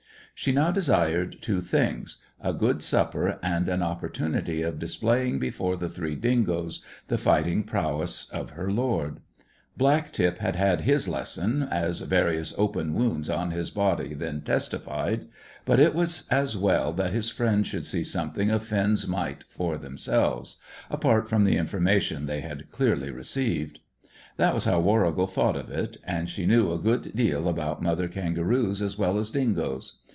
She 0.33 0.51
now 0.51 0.71
desired 0.71 1.37
two 1.43 1.61
things: 1.61 2.19
a 2.41 2.51
good 2.51 2.81
supper 2.81 3.37
and 3.43 3.69
an 3.69 3.83
opportunity 3.83 4.63
of 4.63 4.79
displaying 4.79 5.37
before 5.37 5.77
the 5.77 5.87
three 5.87 6.15
dingoes 6.15 6.83
the 7.09 7.19
fighting 7.19 7.61
prowess 7.63 8.27
of 8.31 8.49
her 8.51 8.71
lord. 8.71 9.19
Black 9.77 10.11
tip 10.11 10.39
had 10.39 10.55
had 10.55 10.81
his 10.81 11.07
lesson, 11.07 11.61
as 11.61 11.99
various 11.99 12.55
open 12.57 12.95
wounds 12.95 13.29
on 13.29 13.51
his 13.51 13.69
body 13.69 14.15
then 14.15 14.41
testified, 14.41 15.27
but 15.63 15.79
it 15.79 15.93
was 15.93 16.27
as 16.31 16.57
well 16.57 16.91
that 16.91 17.13
his 17.13 17.29
friends 17.29 17.67
should 17.67 17.85
see 17.85 18.03
something 18.03 18.49
of 18.49 18.63
Finn's 18.63 19.07
might 19.07 19.43
for 19.47 19.77
themselves, 19.77 20.59
apart 20.89 21.29
from 21.29 21.43
the 21.43 21.55
information 21.55 22.25
they 22.25 22.41
had 22.41 22.71
clearly 22.71 23.11
received. 23.11 23.77
That 24.37 24.55
was 24.55 24.65
how 24.65 24.79
Warrigal 24.79 25.27
thought 25.27 25.55
of 25.55 25.69
it, 25.69 25.97
and 26.03 26.27
she 26.27 26.47
knew 26.47 26.71
a 26.73 26.79
good 26.79 27.13
deal 27.15 27.47
about 27.47 27.79
mother 27.83 28.07
kangaroos 28.07 28.81
as 28.81 28.97
well 28.97 29.19
as 29.19 29.29
dingoes. 29.29 29.99